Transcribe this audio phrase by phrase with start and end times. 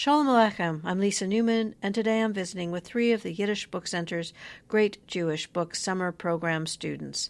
[0.00, 0.80] Shalom Aleichem.
[0.82, 4.32] I'm Lisa Newman, and today I'm visiting with three of the Yiddish Book Center's
[4.66, 7.28] Great Jewish Book Summer Program students.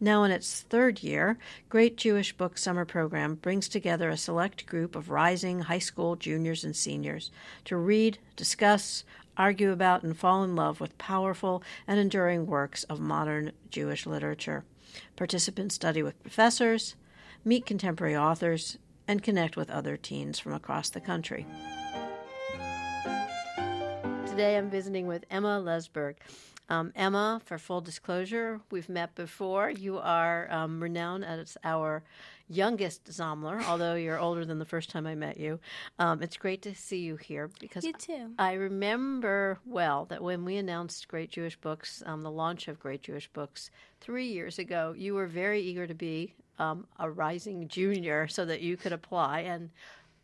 [0.00, 1.36] Now in its third year,
[1.68, 6.64] Great Jewish Book Summer Program brings together a select group of rising high school juniors
[6.64, 7.30] and seniors
[7.66, 9.04] to read, discuss,
[9.36, 14.64] argue about, and fall in love with powerful and enduring works of modern Jewish literature.
[15.16, 16.96] Participants study with professors,
[17.44, 21.44] meet contemporary authors, and connect with other teens from across the country.
[24.36, 26.16] Today I'm visiting with Emma Lesberg.
[26.68, 29.70] Um, Emma, for full disclosure, we've met before.
[29.70, 32.02] You are um, renowned as our
[32.46, 35.58] youngest zamler, although you're older than the first time I met you.
[35.98, 38.32] Um, it's great to see you here because you too.
[38.38, 43.00] I remember well that when we announced Great Jewish Books, um, the launch of Great
[43.00, 43.70] Jewish Books
[44.02, 48.60] three years ago, you were very eager to be um, a rising junior so that
[48.60, 49.40] you could apply.
[49.40, 49.70] And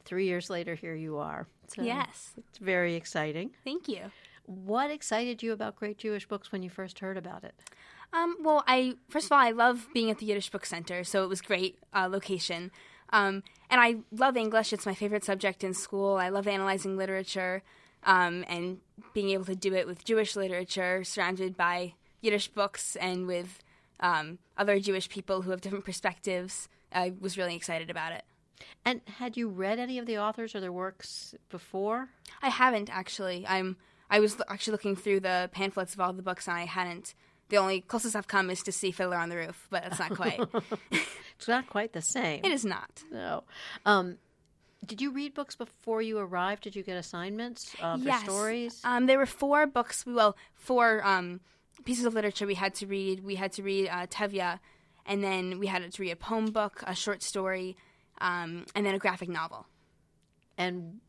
[0.05, 1.47] three years later, here you are.
[1.69, 2.34] So yes.
[2.36, 3.50] It's very exciting.
[3.64, 4.11] Thank you.
[4.45, 7.55] What excited you about Great Jewish Books when you first heard about it?
[8.12, 11.25] Um, well, I first of all, I love being at the Yiddish Book Center, so
[11.25, 12.70] it was great uh, location.
[13.11, 16.17] Um, and I love English; it's my favorite subject in school.
[16.17, 17.62] I love analyzing literature
[18.05, 18.78] um, and
[19.14, 23.61] being able to do it with Jewish literature, surrounded by Yiddish books and with
[24.00, 26.69] um, other Jewish people who have different perspectives.
[26.92, 28.25] I was really excited about it.
[28.85, 32.09] And had you read any of the authors or their works before?
[32.43, 33.47] I haven't actually.
[33.47, 33.77] I'm.
[34.11, 37.15] I was actually looking through the pamphlets of all the books, and I hadn't
[37.53, 40.15] the only closest I've come is to see Fiddler on the Roof, but it's not
[40.17, 40.41] quite.
[40.91, 42.41] it's not quite the same.
[42.43, 43.05] It is not.
[43.11, 43.45] No.
[43.85, 44.17] Um,
[44.87, 46.63] did you read books before you arrived?
[46.63, 48.25] Did you get assignments uh, for yes.
[48.25, 48.81] stories?
[48.85, 50.05] Um, there were four books.
[50.07, 51.41] Well, four um,
[51.85, 53.23] pieces of literature we had to read.
[53.23, 54.59] We had to read uh, Tevye,
[55.05, 57.77] and then we had to read a poem book, a short story,
[58.23, 59.67] um, and then a graphic novel.
[60.57, 61.01] And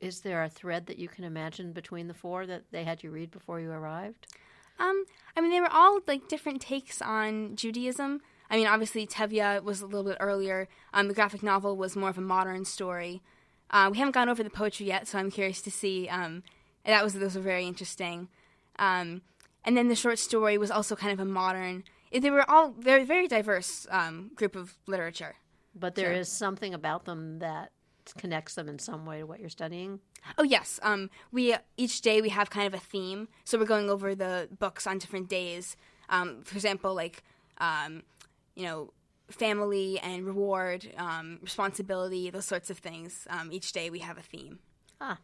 [0.00, 3.10] is there a thread that you can imagine between the four that they had you
[3.10, 4.26] read before you arrived?
[4.78, 8.20] Um, I mean, they were all like different takes on Judaism.
[8.50, 10.68] I mean, obviously, Tevye was a little bit earlier.
[10.92, 13.22] Um, the graphic novel was more of a modern story.
[13.70, 16.08] Uh, we haven't gone over the poetry yet, so I'm curious to see.
[16.08, 16.42] Um,
[16.84, 18.28] that was those were very interesting.
[18.78, 19.22] Um,
[19.64, 21.84] and then the short story was also kind of a modern.
[22.12, 25.36] They were all very very diverse um, group of literature.
[25.78, 27.70] But there is something about them that
[28.14, 30.00] connects them in some way to what you're studying?
[30.38, 30.78] Oh yes.
[30.82, 34.48] Um, we each day we have kind of a theme, so we're going over the
[34.58, 35.76] books on different days.
[36.08, 37.22] Um, for example, like
[37.58, 38.02] um,
[38.54, 38.92] you know,
[39.30, 43.26] family and reward, um, responsibility, those sorts of things.
[43.30, 44.60] Um, each day we have a theme.
[45.00, 45.18] Ah,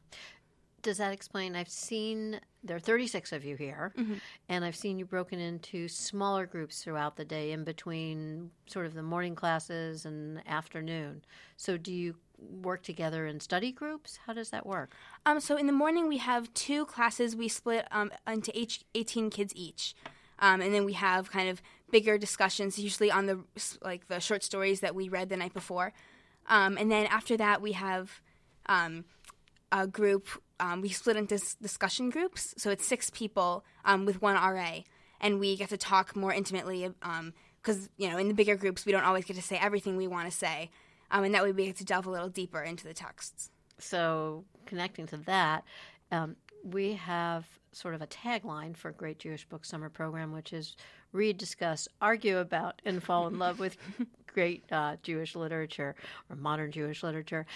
[0.82, 1.56] does that explain?
[1.56, 4.14] I've seen there are 36 of you here, mm-hmm.
[4.48, 8.94] and I've seen you broken into smaller groups throughout the day in between sort of
[8.94, 11.22] the morning classes and afternoon.
[11.56, 14.18] So, do you work together in study groups?
[14.26, 14.92] How does that work?
[15.24, 17.36] Um, so, in the morning, we have two classes.
[17.36, 18.52] We split um, into
[18.94, 19.94] 18 kids each.
[20.38, 21.62] Um, and then we have kind of
[21.92, 23.40] bigger discussions, usually on the
[23.82, 25.92] like the short stories that we read the night before.
[26.48, 28.20] Um, and then after that, we have
[28.66, 29.04] um,
[29.72, 30.28] a group
[30.60, 32.54] um, we split into discussion groups.
[32.56, 34.80] So it's six people um, with one RA,
[35.20, 36.88] and we get to talk more intimately
[37.60, 39.96] because um, you know in the bigger groups we don't always get to say everything
[39.96, 40.70] we want to say,
[41.10, 43.50] um, and that way we get to delve a little deeper into the texts.
[43.78, 45.64] So connecting to that,
[46.12, 50.76] um, we have sort of a tagline for Great Jewish Book Summer Program, which is
[51.10, 53.76] read, discuss, argue about, and fall in love with
[54.32, 55.96] great uh, Jewish literature
[56.30, 57.46] or modern Jewish literature.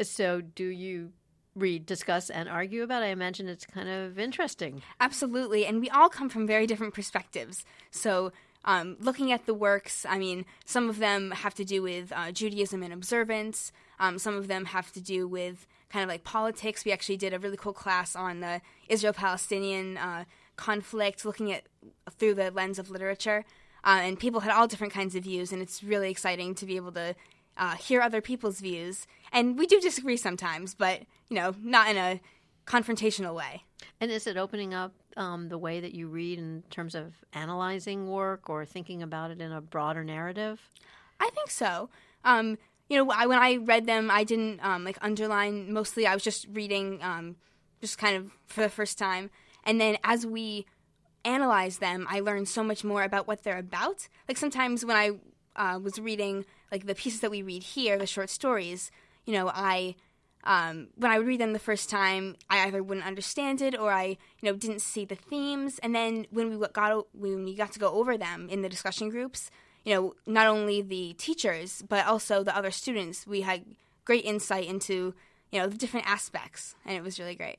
[0.00, 1.12] So, do you
[1.58, 3.02] read, discuss, and argue about.
[3.02, 4.82] I imagine it's kind of interesting.
[5.00, 5.66] Absolutely.
[5.66, 7.64] And we all come from very different perspectives.
[7.90, 8.32] So,
[8.64, 12.32] um, looking at the works, I mean, some of them have to do with uh,
[12.32, 16.84] Judaism and observance, um, some of them have to do with kind of like politics.
[16.84, 20.24] We actually did a really cool class on the Israel Palestinian uh,
[20.56, 21.64] conflict, looking at
[22.18, 23.44] through the lens of literature.
[23.84, 26.76] Uh, and people had all different kinds of views, and it's really exciting to be
[26.76, 27.14] able to
[27.56, 29.06] uh, hear other people's views.
[29.32, 32.20] And we do disagree sometimes, but you know, not in a
[32.66, 33.64] confrontational way.
[34.00, 38.08] And is it opening up um, the way that you read in terms of analyzing
[38.08, 40.60] work or thinking about it in a broader narrative?
[41.20, 41.88] I think so.
[42.24, 42.58] Um,
[42.88, 45.72] you know, I, when I read them, I didn't um, like underline.
[45.72, 47.36] Mostly, I was just reading, um,
[47.80, 49.30] just kind of for the first time.
[49.64, 50.66] And then as we
[51.24, 54.08] analyze them, I learned so much more about what they're about.
[54.26, 55.10] Like sometimes when I
[55.56, 58.90] uh, was reading like the pieces that we read here, the short stories,
[59.28, 59.94] you know, I
[60.44, 63.92] um, when I would read them the first time, I either wouldn't understand it or
[63.92, 65.78] I, you know, didn't see the themes.
[65.82, 69.10] And then when we got when we got to go over them in the discussion
[69.10, 69.50] groups,
[69.84, 73.66] you know, not only the teachers but also the other students, we had
[74.06, 75.14] great insight into,
[75.52, 77.58] you know the different aspects, and it was really great.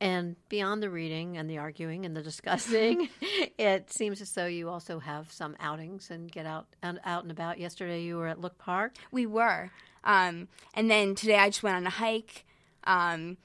[0.00, 3.08] And beyond the reading and the arguing and the discussing,
[3.58, 7.30] it seems as though you also have some outings and get out and out and
[7.30, 7.58] about.
[7.58, 8.96] Yesterday, you were at Look Park.
[9.10, 9.70] We were,
[10.04, 12.44] um, and then today I just went on a hike.
[12.84, 13.38] Um,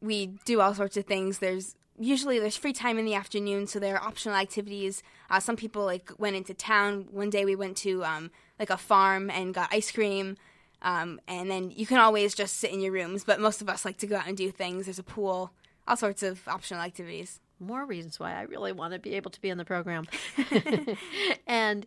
[0.00, 1.38] we do all sorts of things.
[1.38, 5.02] There's usually there's free time in the afternoon, so there are optional activities.
[5.30, 7.06] Uh, some people like went into town.
[7.10, 10.36] One day we went to um, like a farm and got ice cream.
[10.82, 13.84] Um, and then you can always just sit in your rooms, but most of us
[13.84, 14.86] like to go out and do things.
[14.86, 15.52] There's a pool,
[15.86, 17.38] all sorts of optional activities.
[17.60, 20.06] More reasons why I really want to be able to be in the program.
[21.46, 21.86] and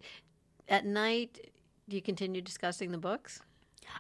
[0.70, 1.52] at night,
[1.90, 3.42] do you continue discussing the books?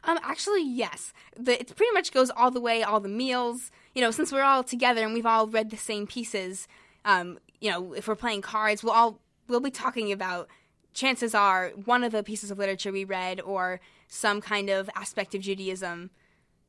[0.03, 1.13] Um, actually, yes.
[1.37, 3.71] The, it pretty much goes all the way, all the meals.
[3.93, 6.67] You know, since we're all together and we've all read the same pieces,
[7.03, 10.47] um, you know, if we're playing cards, we'll all we'll be talking about.
[10.93, 15.35] Chances are one of the pieces of literature we read, or some kind of aspect
[15.35, 16.09] of Judaism.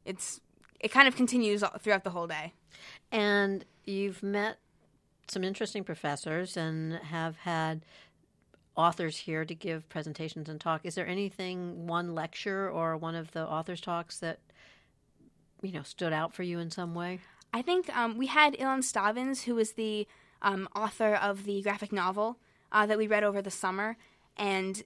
[0.05, 0.41] It's
[0.81, 2.53] it kind of continues throughout the whole day.
[3.13, 4.59] And you've met
[5.29, 7.85] some interesting professors and have had
[8.77, 10.83] authors here to give presentations and talk.
[10.85, 14.39] Is there anything, one lecture or one of the authors' talks that
[15.63, 17.21] you know stood out for you in some way?
[17.53, 20.07] I think um, we had Ilan Stavans, who was the
[20.43, 22.39] um, author of the graphic novel
[22.71, 23.97] uh, that we read over the summer,
[24.37, 24.83] and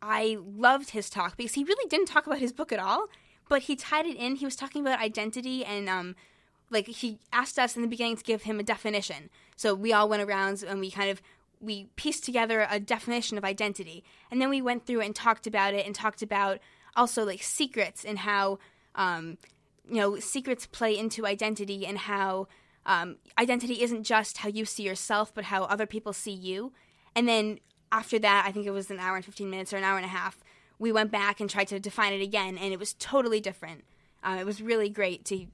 [0.00, 3.08] I loved his talk because he really didn't talk about his book at all,
[3.48, 4.36] but he tied it in.
[4.36, 6.16] He was talking about identity and um,
[6.70, 9.30] like he asked us in the beginning to give him a definition.
[9.56, 11.22] So we all went around and we kind of
[11.66, 15.74] we pieced together a definition of identity, and then we went through and talked about
[15.74, 16.58] it and talked about
[16.96, 18.58] also like secrets and how
[18.94, 19.36] um,
[19.88, 22.48] you know secrets play into identity and how
[22.86, 26.72] um, identity isn't just how you see yourself, but how other people see you.
[27.14, 27.58] And then
[27.92, 30.06] after that, I think it was an hour and 15 minutes or an hour and
[30.06, 30.38] a half,
[30.78, 33.84] we went back and tried to define it again, and it was totally different.
[34.22, 35.46] Uh, it was really great to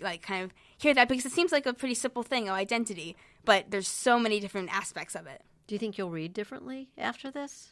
[0.00, 3.16] like kind of hear that because it seems like a pretty simple thing, oh, identity,
[3.44, 5.42] but there's so many different aspects of it.
[5.72, 7.70] Do you think you'll read differently after this?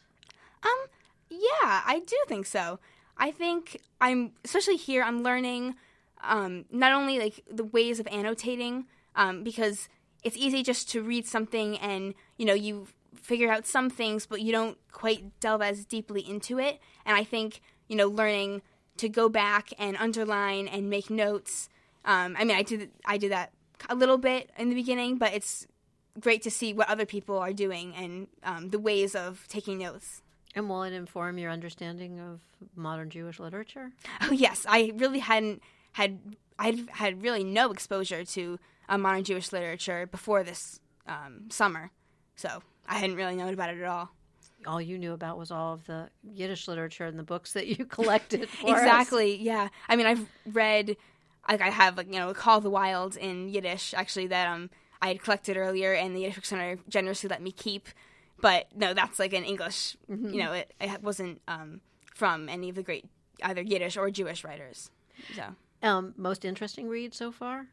[0.63, 0.87] Um,
[1.29, 2.79] yeah, I do think so.
[3.15, 5.03] I think I'm especially here.
[5.03, 5.75] I'm learning
[6.23, 9.87] um, not only like the ways of annotating um, because
[10.23, 14.41] it's easy just to read something and you know you figure out some things, but
[14.41, 16.79] you don't quite delve as deeply into it.
[17.05, 18.63] And I think you know learning
[18.97, 21.69] to go back and underline and make notes.
[22.03, 23.51] Um, I mean, I did I did that
[23.89, 25.67] a little bit in the beginning, but it's
[26.19, 30.21] great to see what other people are doing and um, the ways of taking notes.
[30.53, 32.41] And will it inform your understanding of
[32.75, 33.91] modern Jewish literature?
[34.21, 35.61] Oh yes, I really hadn't
[35.93, 36.19] had
[36.59, 38.59] I had really no exposure to
[38.89, 41.91] uh, modern Jewish literature before this um, summer,
[42.35, 44.09] so I hadn't really known about it at all.
[44.67, 47.85] All you knew about was all of the Yiddish literature and the books that you
[47.89, 48.47] collected.
[48.63, 49.35] exactly.
[49.35, 49.39] Us.
[49.39, 49.69] Yeah.
[49.89, 50.97] I mean, I've read,
[51.49, 54.69] like, I have, like, you know, Call of the Wild in Yiddish, actually, that um
[55.01, 57.89] I had collected earlier, and the Yiddish Center generously let me keep.
[58.39, 59.97] But no, that's like an English.
[60.09, 60.33] Mm-hmm.
[60.33, 61.81] You know, it, it wasn't um,
[62.13, 63.05] from any of the great
[63.43, 64.91] either Yiddish or Jewish writers.
[65.35, 65.43] So,
[65.83, 67.67] um, most interesting read so far.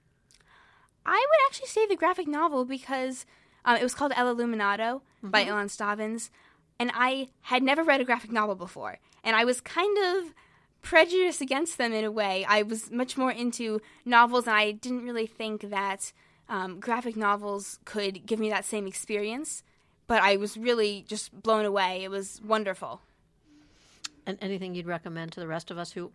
[1.04, 3.24] I would actually say the graphic novel because
[3.64, 5.30] um, it was called El Iluminado mm-hmm.
[5.30, 6.30] by Ilan Stavans,
[6.78, 10.34] and I had never read a graphic novel before, and I was kind of
[10.82, 12.44] prejudiced against them in a way.
[12.46, 16.12] I was much more into novels, and I didn't really think that
[16.48, 19.62] um, graphic novels could give me that same experience.
[20.06, 22.02] But I was really just blown away.
[22.02, 23.02] It was wonderful.
[24.26, 26.12] And anything you'd recommend to the rest of us who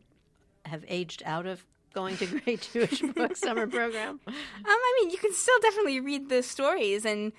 [0.65, 1.63] have aged out of
[1.93, 4.19] going to Great Jewish Book Summer Program?
[4.25, 4.33] Um,
[4.65, 7.31] I mean, you can still definitely read the stories, and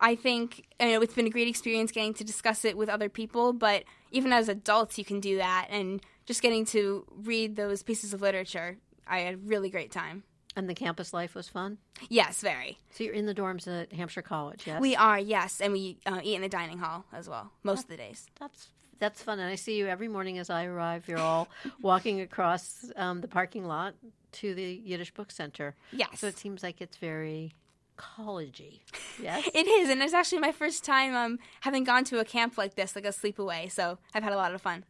[0.00, 3.08] I think you know it's been a great experience getting to discuss it with other
[3.08, 3.52] people.
[3.52, 8.12] But even as adults, you can do that, and just getting to read those pieces
[8.12, 10.24] of literature, I had a really great time.
[10.56, 11.76] And the campus life was fun.
[12.08, 12.78] Yes, very.
[12.90, 14.80] So you're in the dorms at Hampshire College, yes?
[14.80, 17.94] We are, yes, and we uh, eat in the dining hall as well most that,
[17.94, 18.26] of the days.
[18.40, 21.06] That's that's fun, and I see you every morning as I arrive.
[21.08, 21.48] You're all
[21.82, 23.94] walking across um, the parking lot
[24.32, 25.74] to the Yiddish Book Center.
[25.92, 26.20] Yes.
[26.20, 27.52] So it seems like it's very
[27.98, 28.80] collegey.
[29.20, 32.56] Yes, it is, and it's actually my first time um, having gone to a camp
[32.56, 33.70] like this, like a sleepaway.
[33.70, 34.84] So I've had a lot of fun.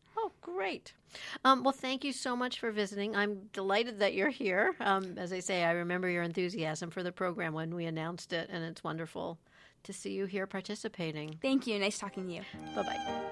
[0.54, 0.92] Great.
[1.44, 3.16] Um, well, thank you so much for visiting.
[3.16, 4.76] I'm delighted that you're here.
[4.78, 8.48] Um, as I say, I remember your enthusiasm for the program when we announced it,
[8.48, 9.40] and it's wonderful
[9.82, 11.36] to see you here participating.
[11.42, 11.76] Thank you.
[11.80, 12.42] Nice talking to you.
[12.76, 13.22] Bye bye.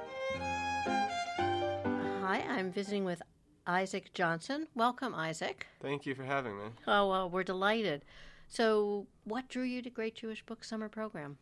[2.21, 3.23] Hi, I'm visiting with
[3.65, 4.67] Isaac Johnson.
[4.75, 5.69] Welcome, Isaac.
[5.81, 6.65] Thank you for having me.
[6.89, 8.05] Oh, well, we're delighted.
[8.49, 11.39] So, what drew you to Great Jewish Book Summer Program?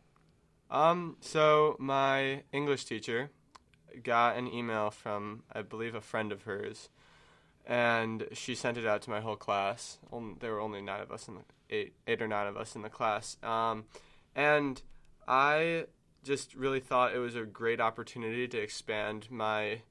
[0.69, 3.31] Um, so my English teacher
[4.01, 6.89] got an email from, I believe, a friend of hers,
[7.65, 9.99] and she sent it out to my whole class.
[10.39, 12.81] There were only nine of us in the eight, eight or nine of us in
[12.81, 13.85] the class, um,
[14.35, 14.81] and
[15.27, 15.85] I
[16.23, 19.81] just really thought it was a great opportunity to expand my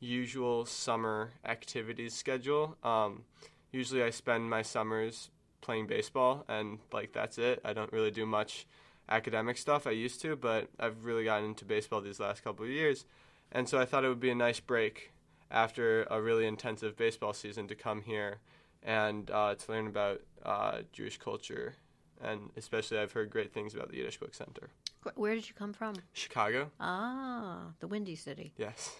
[0.00, 2.76] usual summer activities schedule.
[2.82, 3.24] Um,
[3.70, 7.60] usually, I spend my summers playing baseball, and like that's it.
[7.64, 8.66] I don't really do much
[9.08, 9.86] academic stuff.
[9.86, 13.04] I used to, but I've really gotten into baseball these last couple of years,
[13.52, 15.12] and so I thought it would be a nice break
[15.50, 18.38] after a really intensive baseball season to come here
[18.82, 21.76] and uh, to learn about uh, Jewish culture.
[22.20, 24.70] And especially, I've heard great things about the Yiddish Book Center.
[25.16, 25.96] Where did you come from?
[26.12, 26.70] Chicago.
[26.78, 28.52] Ah, the Windy City.
[28.56, 28.94] Yes.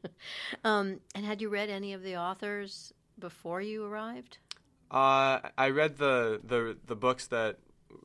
[0.64, 4.38] um, and had you read any of the authors before you arrived?
[4.90, 7.58] Uh, I read the, the the books that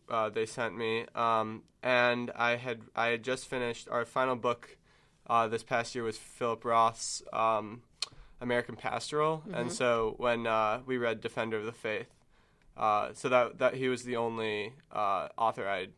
[0.09, 4.77] uh, they sent me, um, and I had I had just finished our final book
[5.27, 7.81] uh, this past year was Philip Roth's um,
[8.41, 9.53] American Pastoral, mm-hmm.
[9.53, 12.13] and so when uh, we read Defender of the Faith,
[12.75, 15.91] uh, so that that he was the only uh, author I'd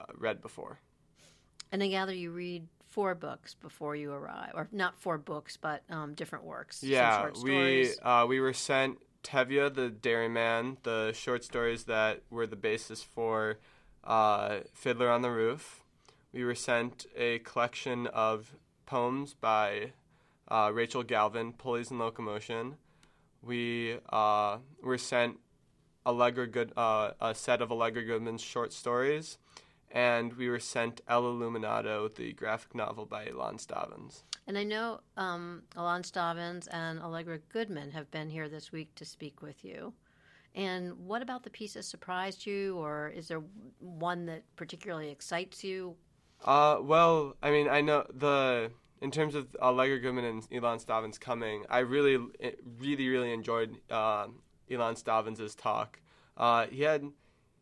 [0.00, 0.78] uh, read before.
[1.70, 5.82] And I gather you read four books before you arrive, or not four books, but
[5.88, 6.82] um, different works.
[6.82, 12.56] Yeah, we uh, we were sent Tevye the Dairyman, the short stories that were the
[12.56, 13.58] basis for
[14.74, 15.81] Fiddler on the Roof
[16.32, 18.54] we were sent a collection of
[18.86, 19.92] poems by
[20.48, 22.76] uh, Rachel Galvin, Pulleys and Locomotion.
[23.42, 25.38] We uh, were sent
[26.06, 29.38] Allegra Good, uh, a set of Allegra Goodman's short stories,
[29.90, 34.22] and we were sent El Iluminado, the graphic novel by Ilan Stavans.
[34.46, 39.04] And I know um, Ilan Stavans and Allegra Goodman have been here this week to
[39.04, 39.92] speak with you.
[40.54, 43.42] And what about the piece pieces surprised you, or is there
[43.78, 45.96] one that particularly excites you?
[46.44, 48.70] Uh, well, I mean, I know the
[49.00, 52.18] in terms of Allegra Goodman and Ilan Stavans coming, I really,
[52.78, 54.28] really, really enjoyed uh,
[54.70, 56.00] Ilan Stavans' talk.
[56.36, 57.04] Uh, he had,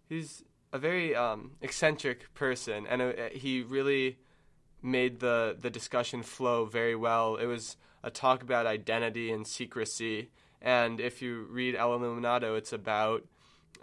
[0.09, 4.19] he's a very um, eccentric person, and uh, he really
[4.83, 7.37] made the the discussion flow very well.
[7.37, 10.31] It was a talk about identity and secrecy,
[10.63, 13.25] and if you read El Iluminado, it's about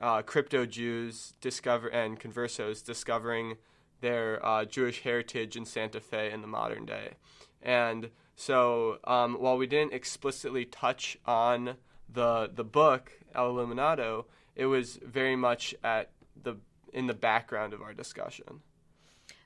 [0.01, 3.57] uh, crypto Jews discover and conversos discovering
[4.01, 7.13] their uh, Jewish heritage in Santa Fe in the modern day.
[7.61, 11.75] And so, um, while we didn't explicitly touch on
[12.07, 16.11] the the book El Iluminado, it was very much at
[16.41, 16.55] the
[16.93, 18.61] in the background of our discussion.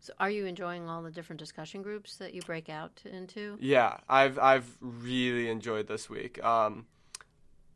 [0.02, 3.58] So, are you enjoying all the different discussion groups that you break out into?
[3.60, 6.44] Yeah, I've I've really enjoyed this week.
[6.44, 6.86] Um,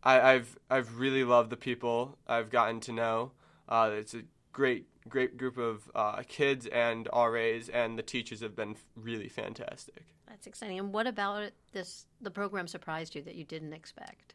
[0.04, 3.32] I, have I've really loved the people I've gotten to know.
[3.68, 4.22] Uh, it's a
[4.56, 10.06] great great group of uh, kids and RAs, and the teachers have been really fantastic.
[10.28, 10.80] That's exciting.
[10.80, 12.08] And what about this?
[12.22, 14.34] The program surprised you that you didn't expect?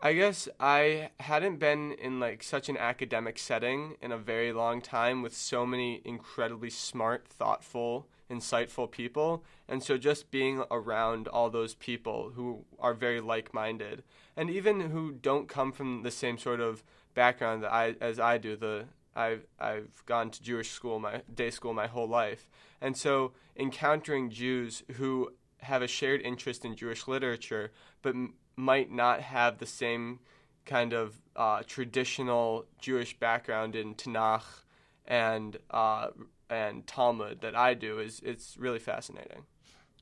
[0.00, 4.80] I guess I hadn't been in like such an academic setting in a very long
[4.80, 9.44] time with so many incredibly smart, thoughtful, insightful people.
[9.68, 14.02] And so just being around all those people who are very like-minded
[14.36, 18.38] and even who don't come from the same sort of background that I as I
[18.38, 22.46] do, the I've I've gone to Jewish school my day school my whole life,
[22.80, 28.90] and so encountering Jews who have a shared interest in Jewish literature, but m- might
[28.90, 30.20] not have the same
[30.66, 34.64] kind of uh, traditional Jewish background in Tanakh
[35.06, 36.08] and uh,
[36.50, 39.44] and Talmud that I do is it's really fascinating.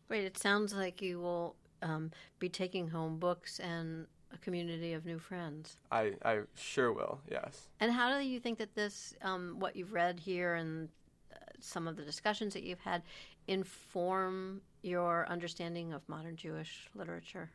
[0.09, 0.25] Great.
[0.25, 4.07] It sounds like you will um, be taking home books and
[4.43, 5.77] community of new friends.
[5.91, 7.69] I, I sure will, yes.
[7.81, 10.89] And how do you think that this, um, what you've read here and
[11.33, 13.03] uh, some of the discussions that you've had,
[13.47, 17.51] inform your understanding of modern Jewish literature?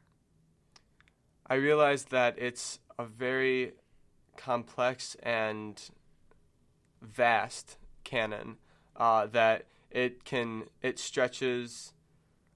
[1.49, 3.73] I realize that it's a very
[4.35, 5.81] complex and
[7.01, 8.57] vast canon
[8.95, 11.93] uh, that it can it stretches.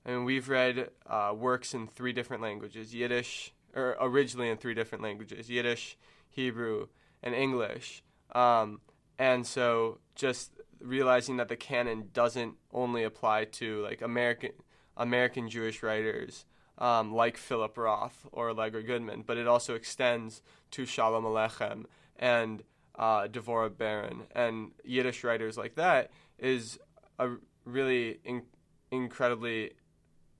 [0.05, 4.73] I mean, we've read uh, works in three different languages: Yiddish, or originally in three
[4.73, 5.97] different languages Yiddish,
[6.29, 6.87] Hebrew,
[7.23, 8.03] and English.
[8.33, 8.81] Um,
[9.17, 14.51] and so just realizing that the canon doesn't only apply to like American
[14.97, 16.45] American Jewish writers
[16.77, 21.85] um, like Philip Roth or Allegra Goodman, but it also extends to Shalom Aleichem
[22.17, 22.63] and
[22.97, 26.79] uh, Devorah Baron and Yiddish writers like that is
[27.19, 27.29] a
[27.65, 28.43] really in-
[28.89, 29.71] incredibly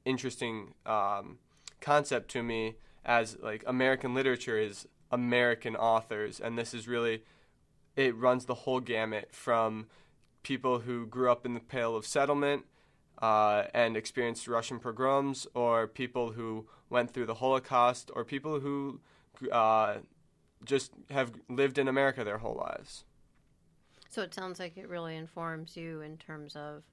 [0.06, 1.38] interesting um,
[1.80, 7.24] concept to me as like American literature is American authors, and this is really
[7.96, 9.88] it runs the whole gamut from
[10.44, 12.66] people who grew up in the Pale of Settlement
[13.22, 19.00] uh, and experienced Russian pogroms, or people who went through the Holocaust, or people who
[19.52, 19.98] uh,
[20.66, 23.04] just have lived in America their whole lives.
[24.10, 26.84] So it sounds like it really informs you in terms of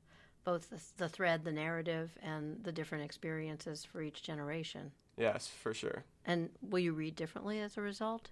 [0.44, 4.92] both the, the thread, the narrative, and the different experiences for each generation.
[5.18, 6.04] Yes, for sure.
[6.24, 8.30] And will you read differently as a result?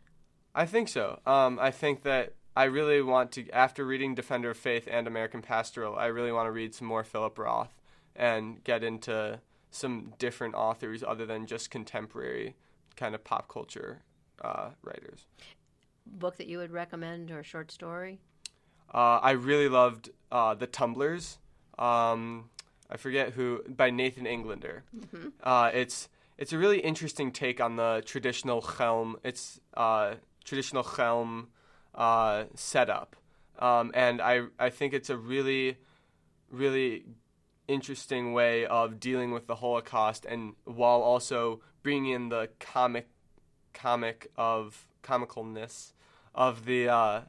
[0.55, 1.21] I think so.
[1.27, 5.43] Um, I think that I really want to, after reading Defender of Faith and American
[5.43, 7.83] Pastoral, I really want to read some more Philip Roth
[8.15, 9.41] and get into
[9.71, 12.57] some different authors other than just contemporary
[12.97, 14.01] kind of pop culture
[14.41, 15.27] uh, writers.
[16.07, 18.21] Book that you would recommend or short story?
[18.95, 21.39] Uh, I really loved uh, The Tumblers.
[21.79, 22.49] Um,
[22.89, 24.85] I forget who, by Nathan Englander.
[24.97, 25.29] Mm-hmm.
[25.43, 29.17] Uh, it's it's a really interesting take on the traditional Chelm.
[29.25, 30.15] It's uh,
[30.45, 31.49] traditional Chelm
[31.95, 33.17] uh, setup,
[33.59, 35.79] um, and I I think it's a really
[36.51, 37.05] really
[37.69, 43.09] interesting way of dealing with the Holocaust, and while also bringing in the comic
[43.73, 45.93] comic of comicalness
[46.35, 47.21] of the uh,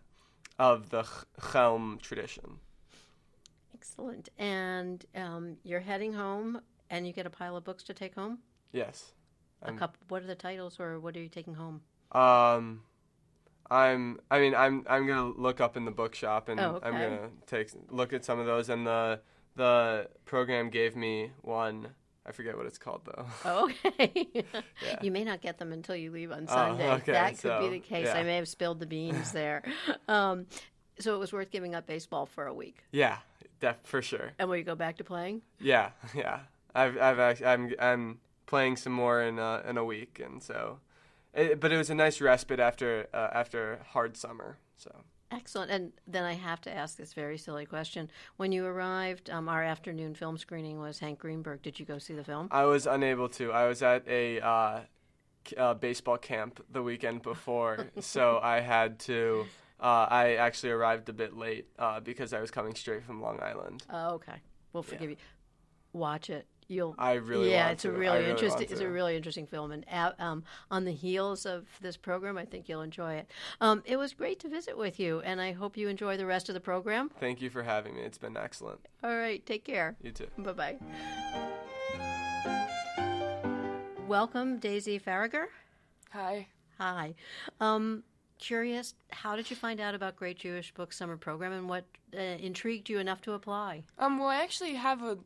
[0.59, 1.03] of the
[1.51, 2.59] Chelm tradition.
[3.73, 4.29] Excellent.
[4.37, 8.39] And um, you're heading home, and you get a pile of books to take home.
[8.77, 9.11] Yes.
[9.63, 9.97] A couple.
[10.07, 11.81] What are the titles, or what are you taking home?
[12.11, 12.83] Um,
[13.71, 14.19] I'm.
[14.29, 14.85] I mean, I'm.
[14.87, 16.87] I'm gonna look up in the bookshop, and oh, okay.
[16.87, 18.69] I'm gonna take look at some of those.
[18.69, 19.19] And the
[19.55, 21.87] the program gave me one.
[22.25, 23.25] I forget what it's called though.
[23.45, 24.27] Oh, okay.
[24.33, 24.99] yeah.
[25.01, 26.87] You may not get them until you leave on oh, Sunday.
[26.87, 27.13] Oh, okay.
[27.13, 28.05] That could so, be the case.
[28.05, 28.17] Yeah.
[28.17, 29.63] I may have spilled the beans there.
[30.09, 30.45] Um,
[30.99, 32.83] so it was worth giving up baseball for a week.
[32.91, 33.17] Yeah,
[33.59, 34.31] def- for sure.
[34.39, 35.41] And will you go back to playing?
[35.59, 36.39] Yeah, yeah.
[36.73, 40.79] I've, I've, actually, I'm, I'm playing some more in a, in a week, and so,
[41.33, 44.57] it, but it was a nice respite after, uh, after hard summer.
[44.77, 45.03] So.
[45.29, 45.69] Excellent.
[45.69, 48.09] And then I have to ask this very silly question.
[48.37, 51.61] When you arrived, um, our afternoon film screening was Hank Greenberg.
[51.61, 52.47] Did you go see the film?
[52.49, 53.51] I was unable to.
[53.51, 54.79] I was at a uh,
[55.57, 59.45] uh, baseball camp the weekend before, so I had to.
[59.79, 63.39] Uh, I actually arrived a bit late uh, because I was coming straight from Long
[63.41, 63.83] Island.
[63.91, 64.41] Oh, okay.
[64.73, 65.09] We'll forgive yeah.
[65.09, 65.17] you.
[65.93, 67.89] Watch it you'll I really yeah it's to.
[67.89, 71.45] a really, really interesting it's a really interesting film and uh, um, on the heels
[71.45, 73.31] of this program I think you'll enjoy it.
[73.61, 76.49] Um, it was great to visit with you and I hope you enjoy the rest
[76.49, 77.09] of the program.
[77.19, 78.01] Thank you for having me.
[78.01, 78.87] It's been excellent.
[79.03, 79.95] All right take care.
[80.01, 80.27] You too.
[80.37, 80.77] Bye bye
[84.07, 85.47] welcome Daisy Faragher
[86.11, 86.47] hi.
[86.79, 87.15] Hi.
[87.59, 88.03] Um,
[88.39, 92.19] curious how did you find out about Great Jewish Book Summer Program and what uh,
[92.19, 93.83] intrigued you enough to apply?
[93.97, 95.17] Um, well I actually have a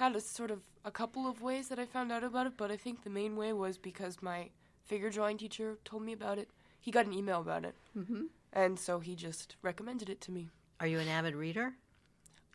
[0.00, 2.70] had a sort of a couple of ways that I found out about it, but
[2.70, 4.48] I think the main way was because my
[4.86, 6.48] figure drawing teacher told me about it.
[6.80, 8.22] He got an email about it, mm-hmm.
[8.54, 10.48] and so he just recommended it to me.
[10.80, 11.74] Are you an avid reader?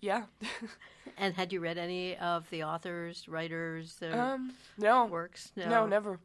[0.02, 0.24] Yeah.
[1.20, 5.52] and had you read any of the authors, writers, um, no works?
[5.56, 5.70] No.
[5.70, 6.20] no, never.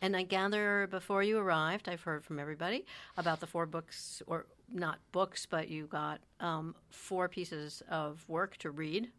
[0.00, 2.86] And I gather before you arrived, I've heard from everybody
[3.18, 8.56] about the four books, or not books, but you got um, four pieces of work
[8.58, 9.10] to read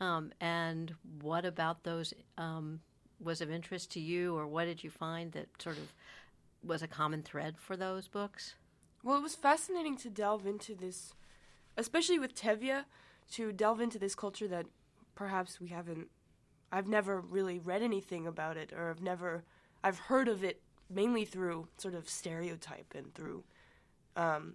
[0.00, 2.80] um, and what about those um,
[3.20, 5.92] was of interest to you, or what did you find that sort of
[6.62, 8.54] was a common thread for those books?
[9.02, 11.12] Well, it was fascinating to delve into this,
[11.76, 12.84] especially with Tevye,
[13.32, 14.66] to delve into this culture that
[15.14, 16.08] perhaps we haven't.
[16.72, 19.44] I've never really read anything about it, or I've never.
[19.82, 23.44] I've heard of it mainly through sort of stereotype and through.
[24.16, 24.54] Um,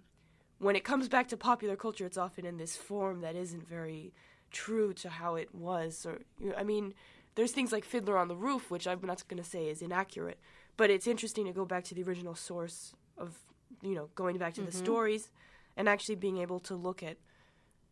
[0.58, 4.12] when it comes back to popular culture, it's often in this form that isn't very
[4.50, 6.06] true to how it was.
[6.06, 6.20] Or
[6.56, 6.94] I mean,
[7.34, 10.38] there's things like Fiddler on the Roof, which I'm not going to say is inaccurate,
[10.76, 13.38] but it's interesting to go back to the original source of
[13.82, 14.70] you know going back to mm-hmm.
[14.70, 15.30] the stories
[15.76, 17.16] and actually being able to look at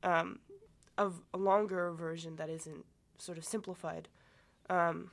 [0.02, 0.40] um,
[0.96, 2.84] of a longer version that isn't
[3.18, 4.08] sort of simplified.
[4.68, 5.10] Um,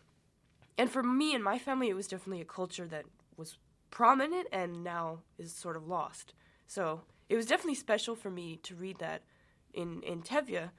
[0.78, 3.06] and for me and my family, it was definitely a culture that
[3.38, 3.58] was
[3.92, 6.34] prominent and now is sort of lost.
[6.68, 9.22] So it was definitely special for me to read that
[9.74, 10.70] in in Tevye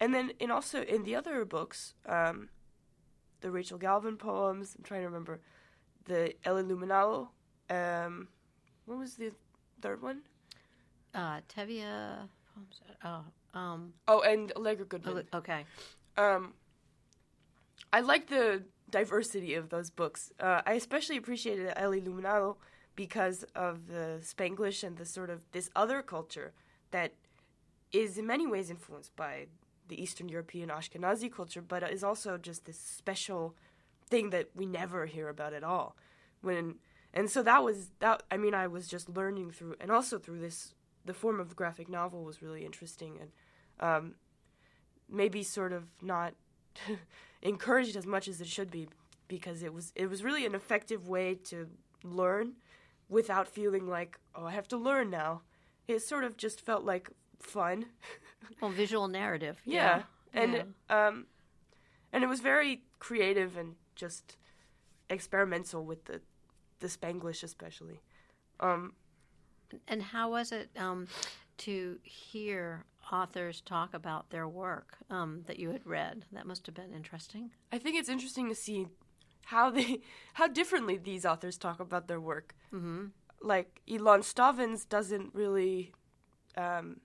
[0.00, 2.48] and then in also in the other books, um,
[3.40, 4.74] the Rachel Galvin poems.
[4.76, 5.40] I'm trying to remember
[6.04, 7.30] the El Iluminado.
[7.68, 8.28] Um,
[8.84, 9.32] what was the
[9.80, 10.22] third one?
[11.14, 12.80] Uh, Tevye poems.
[13.04, 13.24] Oh,
[13.58, 15.24] um, oh, and Allegra Goodman.
[15.34, 15.64] Okay.
[16.16, 16.54] Um,
[17.92, 20.32] I like the diversity of those books.
[20.38, 22.56] Uh, I especially appreciated El Iluminado
[22.94, 26.52] because of the Spanglish and the sort of this other culture
[26.90, 27.12] that
[27.92, 29.46] is in many ways influenced by
[29.88, 33.54] the Eastern European Ashkenazi culture, but is also just this special
[34.08, 35.96] thing that we never hear about at all.
[36.42, 36.76] When
[37.16, 38.22] and so that was that.
[38.30, 41.54] I mean, I was just learning through, and also through this, the form of the
[41.54, 43.30] graphic novel was really interesting, and
[43.80, 44.14] um,
[45.08, 46.34] maybe sort of not
[47.42, 48.88] encouraged as much as it should be
[49.28, 51.68] because it was it was really an effective way to
[52.04, 52.52] learn
[53.08, 55.40] without feeling like oh I have to learn now.
[55.88, 57.08] It sort of just felt like
[57.40, 57.86] fun.
[58.60, 59.60] well, visual narrative.
[59.64, 60.02] Yeah,
[60.34, 60.40] yeah.
[60.40, 61.06] and yeah.
[61.08, 61.26] um,
[62.12, 64.36] and it was very creative and just
[65.10, 66.20] experimental with the
[66.80, 68.00] the Spanglish especially.
[68.60, 68.92] Um,
[69.88, 71.08] and how was it um,
[71.58, 76.24] to hear authors talk about their work um, that you had read?
[76.32, 77.50] That must have been interesting.
[77.72, 78.86] I think it's interesting to see
[79.46, 80.00] how they
[80.34, 82.54] how differently these authors talk about their work.
[82.72, 83.06] Mm-hmm.
[83.42, 85.92] Like Ilan Stavans doesn't really.
[86.56, 87.00] Um,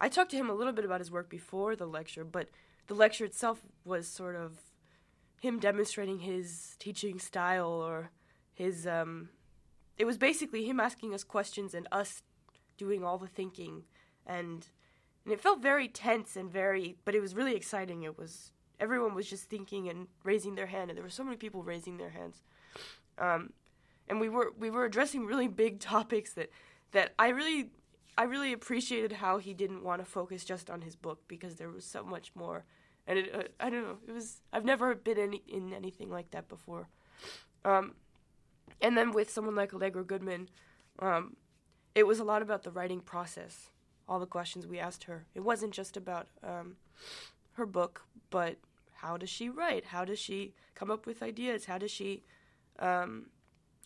[0.00, 2.48] I talked to him a little bit about his work before the lecture, but
[2.86, 4.58] the lecture itself was sort of
[5.40, 8.10] him demonstrating his teaching style or
[8.52, 8.86] his.
[8.86, 9.28] Um,
[9.98, 12.22] it was basically him asking us questions and us
[12.78, 13.84] doing all the thinking,
[14.26, 14.68] and
[15.24, 18.02] and it felt very tense and very, but it was really exciting.
[18.02, 21.36] It was everyone was just thinking and raising their hand, and there were so many
[21.36, 22.42] people raising their hands.
[23.18, 23.52] Um,
[24.08, 26.50] and we were we were addressing really big topics that
[26.92, 27.70] that I really
[28.20, 31.70] I really appreciated how he didn't want to focus just on his book because there
[31.70, 32.66] was so much more.
[33.06, 36.30] And it, uh, I don't know, it was I've never been any, in anything like
[36.32, 36.90] that before.
[37.64, 37.94] Um,
[38.82, 40.50] and then with someone like Allegra Goodman,
[40.98, 41.34] um,
[41.94, 43.70] it was a lot about the writing process.
[44.06, 45.24] All the questions we asked her.
[45.34, 46.76] It wasn't just about um,
[47.52, 48.58] her book, but
[48.96, 49.86] how does she write?
[49.86, 51.64] How does she come up with ideas?
[51.64, 52.22] How does she
[52.80, 53.30] um,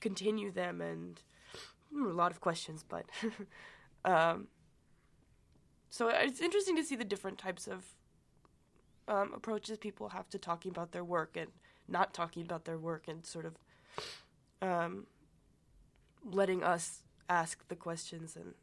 [0.01, 0.81] continue them?
[0.81, 1.23] And
[1.93, 3.05] hmm, a lot of questions, but
[4.05, 4.49] um,
[5.89, 7.85] so it's interesting to see the different types of
[9.07, 11.51] um, approaches people have to talking about their work and
[11.89, 13.55] not talking about their work, and sort of
[14.63, 15.07] um,
[16.25, 18.37] letting us ask the questions.
[18.37, 18.55] And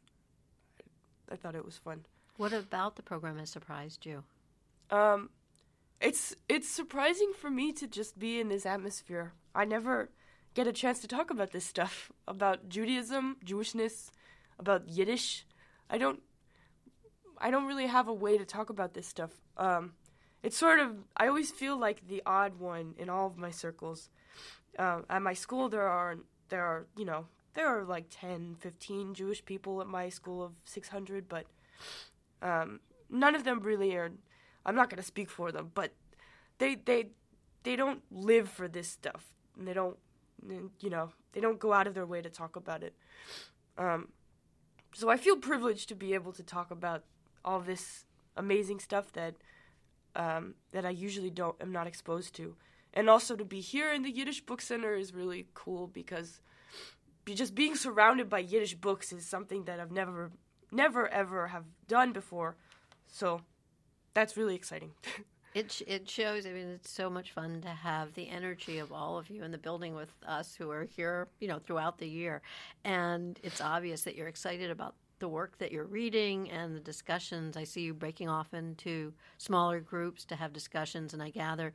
[1.30, 2.04] I, thought it was fun.
[2.36, 4.24] What about the program has surprised you?
[4.90, 5.30] Um,
[6.00, 9.32] it's it's surprising for me to just be in this atmosphere.
[9.54, 10.10] I never
[10.54, 14.10] get a chance to talk about this stuff about Judaism, Jewishness,
[14.62, 15.46] about Yiddish.
[15.90, 16.20] I don't
[17.38, 19.32] I don't really have a way to talk about this stuff.
[19.56, 19.92] Um,
[20.42, 24.08] it's sort of I always feel like the odd one in all of my circles.
[24.78, 26.16] Uh, at my school, there are
[26.48, 30.52] there are you know there are like 10, 15 Jewish people at my school of
[30.64, 31.44] 600, but
[32.40, 34.10] um, none of them really are
[34.64, 35.92] I'm not gonna speak for them, but
[36.58, 37.10] they they
[37.64, 39.24] they don't live for this stuff.
[39.58, 39.98] And they don't,
[40.80, 42.94] you know, they don't go out of their way to talk about it.
[43.76, 44.08] Um,
[44.94, 47.04] so I feel privileged to be able to talk about
[47.44, 49.34] all this amazing stuff that
[50.14, 52.56] um, that I usually don't am not exposed to,
[52.92, 56.40] and also to be here in the Yiddish Book Center is really cool because
[57.24, 60.32] be just being surrounded by Yiddish books is something that I've never
[60.70, 62.56] never ever have done before.
[63.06, 63.42] So
[64.14, 64.92] that's really exciting.
[65.54, 66.46] it it shows.
[66.46, 69.50] I mean, it's so much fun to have the energy of all of you in
[69.50, 72.42] the building with us who are here, you know, throughout the year,
[72.84, 77.56] and it's obvious that you're excited about the work that you're reading and the discussions.
[77.56, 81.72] I see you breaking off into smaller groups to have discussions, and I gather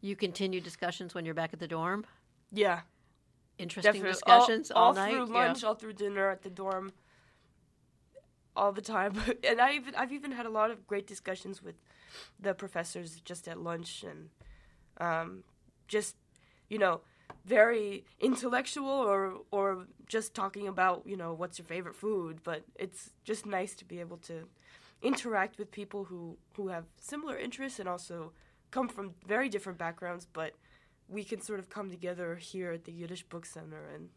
[0.00, 2.04] you continue discussions when you're back at the dorm.
[2.52, 2.80] Yeah,
[3.58, 4.12] interesting Definitely.
[4.12, 5.12] discussions all, all, all night.
[5.12, 5.68] through lunch, yeah.
[5.68, 6.92] all through dinner at the dorm
[8.56, 9.14] all the time.
[9.44, 11.76] and I even I've even had a lot of great discussions with
[12.38, 14.30] the professors just at lunch and
[14.98, 15.44] um,
[15.88, 16.16] just
[16.68, 17.00] you know
[17.44, 22.40] very intellectual or or just talking about you know what's your favorite food.
[22.42, 24.48] But it's just nice to be able to
[25.02, 28.32] interact with people who who have similar interests and also
[28.70, 30.54] come from very different backgrounds, but
[31.08, 34.08] we can sort of come together here at the Yiddish Book Center and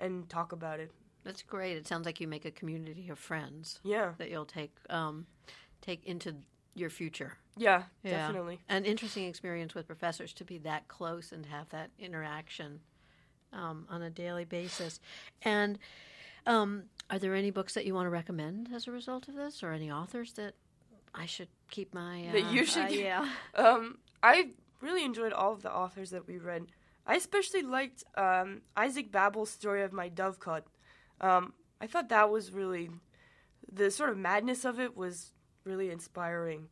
[0.00, 0.92] and talk about it.
[1.24, 1.76] That's great.
[1.76, 3.80] It sounds like you make a community of friends.
[3.84, 4.12] Yeah.
[4.18, 5.26] That you'll take um,
[5.82, 6.36] take into
[6.78, 7.34] your future.
[7.56, 8.60] Yeah, yeah, definitely.
[8.68, 12.80] An interesting experience with professors to be that close and have that interaction
[13.52, 15.00] um, on a daily basis.
[15.42, 15.78] And
[16.46, 19.62] um, are there any books that you want to recommend as a result of this,
[19.62, 20.54] or any authors that
[21.14, 22.86] I should keep my uh, that you should?
[22.86, 23.28] Uh, yeah.
[23.54, 26.66] Um, I really enjoyed all of the authors that we read.
[27.06, 30.62] I especially liked um, Isaac Babel's story of my dovecot.
[31.20, 32.90] Um, I thought that was really
[33.70, 35.32] the sort of madness of it was
[35.68, 36.68] really inspiring.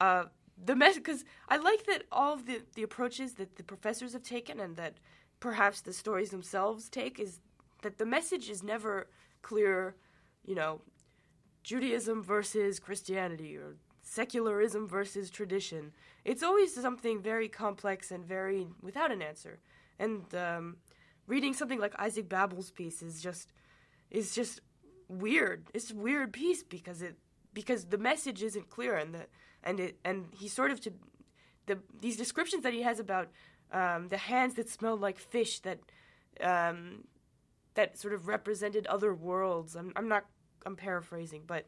[0.00, 0.24] Uh,
[0.62, 4.22] the mess because I like that all of the the approaches that the professors have
[4.22, 4.94] taken and that
[5.40, 7.40] perhaps the stories themselves take is
[7.82, 9.08] that the message is never
[9.42, 9.96] clear.
[10.44, 10.80] You know,
[11.62, 15.92] Judaism versus Christianity or secularism versus tradition.
[16.24, 19.58] It's always something very complex and very without an answer.
[19.98, 20.76] And um,
[21.26, 23.52] reading something like Isaac Babel's piece is just
[24.10, 24.60] is just
[25.08, 25.66] weird.
[25.74, 27.16] It's a weird piece because it
[27.56, 29.26] because the message isn't clear and the
[29.64, 30.92] and it and he sort of to
[31.64, 33.28] the these descriptions that he has about
[33.72, 35.78] um, the hands that smelled like fish that
[36.42, 37.04] um,
[37.72, 39.74] that sort of represented other worlds.
[39.74, 40.26] I'm I'm not
[40.66, 41.66] I'm paraphrasing, but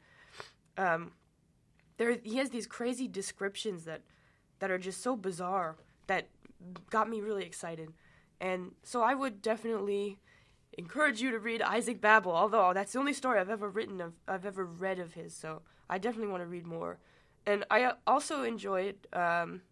[0.77, 1.13] um,
[1.97, 4.03] there he has these crazy descriptions that
[4.59, 6.29] that are just so bizarre that
[6.91, 7.95] got me really excited.
[8.43, 10.19] And so I would definitely
[10.79, 14.15] encourage you to read Isaac Babel, although that's the only story I've ever written of
[14.27, 16.99] I've ever read of his, so I definitely want to read more.
[17.45, 19.63] And I also enjoyed um,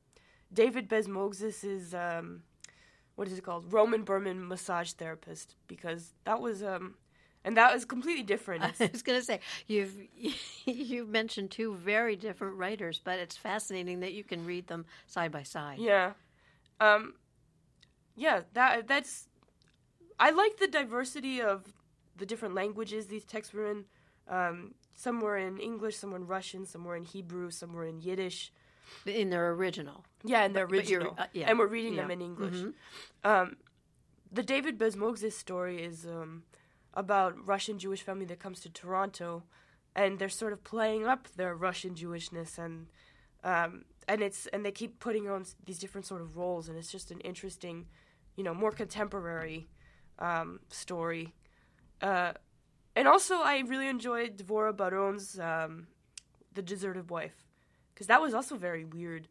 [0.52, 2.42] David Bezmozgis's um,
[3.14, 3.72] what is it called?
[3.72, 6.94] Roman Berman massage therapist because that was um,
[7.44, 8.62] and that was completely different.
[8.80, 9.96] I was going to say you've
[10.66, 15.32] you've mentioned two very different writers, but it's fascinating that you can read them side
[15.32, 15.78] by side.
[15.78, 16.12] Yeah,
[16.80, 17.14] um,
[18.14, 18.42] yeah.
[18.52, 19.28] That that's.
[20.18, 21.72] I like the diversity of
[22.16, 23.85] the different languages these texts were in.
[24.29, 27.85] Um, some were in English, some were in Russian, some were in Hebrew, some were
[27.85, 28.52] in Yiddish.
[29.05, 30.05] In their original.
[30.24, 31.14] Yeah, in their original.
[31.18, 31.48] Uh, yeah.
[31.48, 32.02] And we're reading yeah.
[32.02, 32.55] them in English.
[32.55, 33.31] Mm-hmm.
[33.31, 33.57] Um,
[34.33, 36.44] the David Bezmozgis story is um,
[36.94, 39.44] about Russian Jewish family that comes to Toronto,
[39.94, 42.87] and they're sort of playing up their Russian Jewishness, and
[43.44, 46.90] um, and it's and they keep putting on these different sort of roles, and it's
[46.90, 47.87] just an interesting,
[48.35, 49.68] you know, more contemporary
[50.18, 51.35] um, story.
[52.00, 52.33] Uh,
[52.94, 55.87] and also, I really enjoyed Dvora Baron's um,
[56.55, 57.44] "The Deserted Wife"
[57.92, 59.29] because that was also a very weird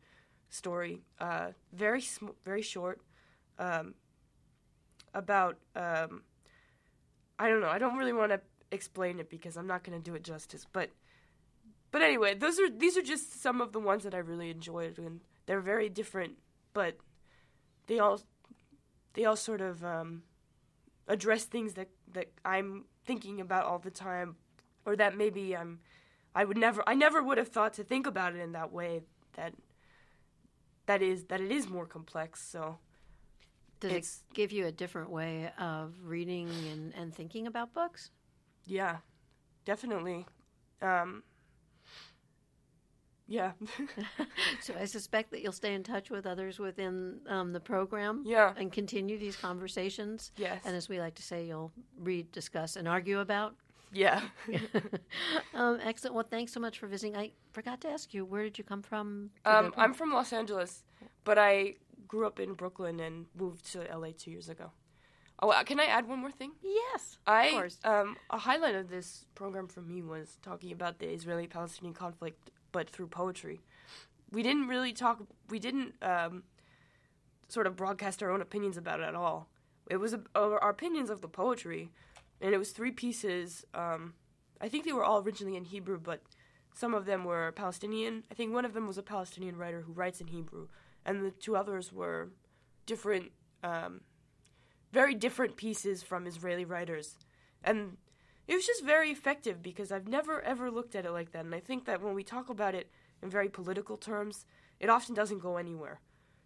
[0.50, 3.02] story, uh, very sm- very short,
[3.60, 3.96] um,
[5.14, 6.24] about um,
[7.40, 7.70] I don't know.
[7.70, 10.66] I don't really want to explain it because I'm not going to do it justice.
[10.72, 10.92] But
[11.92, 14.98] but anyway, those are these are just some of the ones that I really enjoyed,
[14.98, 16.34] and they're very different,
[16.74, 16.98] but
[17.88, 18.22] they all
[19.14, 20.24] they all sort of um,
[21.08, 24.36] address things that that I'm thinking about all the time,
[24.86, 25.80] or that maybe I'm
[26.34, 29.02] I would never I never would have thought to think about it in that way.
[29.34, 29.54] That
[30.86, 32.42] that is that it is more complex.
[32.42, 32.80] So
[33.80, 38.12] does it's, it give you a different way of reading and, and thinking about books?
[38.66, 38.98] Yeah,
[39.66, 40.26] definitely.
[40.82, 41.24] Um,
[43.28, 43.52] yeah.
[44.62, 48.24] so I suspect that you'll stay in touch with others within um, the program.
[48.26, 48.54] Yeah.
[48.58, 50.32] And continue these conversations.
[50.38, 50.62] Yes.
[50.66, 53.56] And as we like to say, you'll read, discuss, and argue about.
[53.92, 54.22] Yeah.
[55.54, 56.16] um, excellent.
[56.16, 57.16] Well, thanks so much for visiting.
[57.16, 59.32] I forgot to ask you, where did you come from?
[59.46, 60.84] Um, I'm from Los Angeles,
[61.24, 61.76] but I
[62.08, 64.72] grew up in Brooklyn and moved to LA two years ago.
[65.42, 66.54] Oh, uh, can I add one more thing?
[66.62, 67.80] Yes, I, of course.
[67.84, 72.90] Um, a highlight of this program for me was talking about the Israeli-Palestinian conflict, but
[72.90, 73.62] through poetry.
[74.32, 75.24] We didn't really talk.
[75.50, 76.44] We didn't um,
[77.48, 79.48] sort of broadcast our own opinions about it at all.
[79.90, 81.90] It was a, our opinions of the poetry,
[82.42, 83.66] and it was three pieces.
[83.74, 84.16] Um,
[84.60, 86.22] I think they were all originally in Hebrew, but
[86.74, 88.24] some of them were Palestinian.
[88.30, 90.68] I think one of them was a Palestinian writer who writes in Hebrew
[91.06, 92.30] and the two others were
[92.86, 93.32] different,
[93.64, 94.02] um,
[94.92, 97.18] very different pieces from Israeli writers,
[97.64, 97.98] and
[98.48, 101.56] it was just very effective because I've never ever looked at it like that, and
[101.56, 102.90] I think that when we talk about it
[103.22, 104.46] in very political terms,
[104.80, 106.00] it often doesn't go anywhere.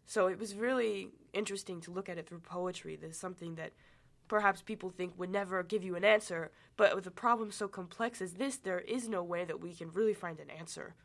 [0.06, 2.96] So it was really interesting to look at it through poetry.
[2.96, 3.74] There's something that
[4.28, 8.22] perhaps people think would never give you an answer, but with a problem so complex
[8.22, 10.96] as this, there is no way that we can really find an answer.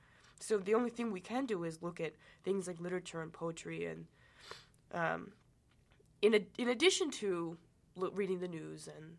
[0.40, 3.86] So the only thing we can do is look at things like literature and poetry,
[3.86, 4.06] and
[4.92, 5.32] um,
[6.22, 7.56] in a, in addition to
[7.96, 9.16] reading the news and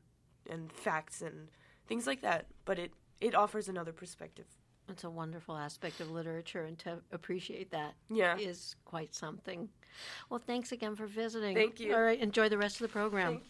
[0.50, 1.50] and facts and
[1.88, 2.48] things like that.
[2.66, 4.46] But it it offers another perspective.
[4.88, 8.38] It's a wonderful aspect of literature, and to appreciate that yeah.
[8.38, 9.70] is quite something.
[10.30, 11.56] Well, thanks again for visiting.
[11.56, 11.96] Thank you.
[11.96, 13.34] All right, enjoy the rest of the program.
[13.34, 13.48] Thanks.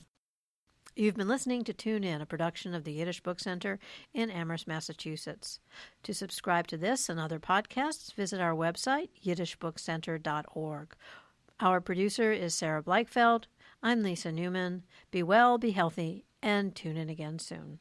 [0.98, 3.80] You've been listening to Tune In, a production of the Yiddish Book Center
[4.14, 5.60] in Amherst, Massachusetts.
[6.04, 10.96] To subscribe to this and other podcasts, visit our website, yiddishbookcenter.org.
[11.60, 13.46] Our producer is Sarah Bleichfeld.
[13.84, 14.84] I'm Lisa Newman.
[15.12, 17.80] Be well, be healthy, and tune in again soon.